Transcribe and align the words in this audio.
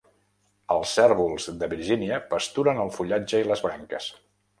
Els 0.75 0.93
cérvols 0.99 1.45
de 1.63 1.69
Virgínia 1.73 2.19
pasturen 2.31 2.81
el 2.85 2.91
fullatge 2.97 3.43
i 3.45 3.47
les 3.51 3.63
branques. 3.67 4.09